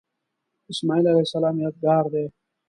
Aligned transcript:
د 0.65 0.67
اسمیل 0.71 1.05
علیه 1.11 1.25
السلام 1.27 1.55
یادګار 1.65 2.03
دی. 2.13 2.25